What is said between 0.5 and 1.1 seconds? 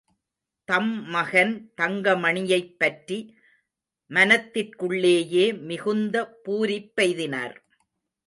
தம்